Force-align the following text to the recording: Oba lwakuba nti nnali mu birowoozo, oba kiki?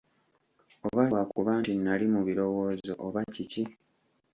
Oba 0.87 1.01
lwakuba 1.09 1.51
nti 1.59 1.71
nnali 1.77 2.05
mu 2.13 2.21
birowoozo, 2.27 2.93
oba 3.05 3.21
kiki? 3.33 3.63